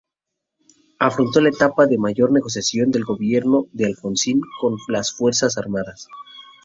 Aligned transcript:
Afrontó 0.97 1.41
la 1.41 1.49
etapa 1.49 1.85
de 1.85 1.99
mayor 1.99 2.31
negociación 2.31 2.89
del 2.89 3.03
gobierno 3.03 3.67
de 3.71 3.85
Alfonsín 3.85 4.41
con 4.59 4.75
las 4.87 5.11
fuerzas 5.13 5.59
armadas. 5.59 6.07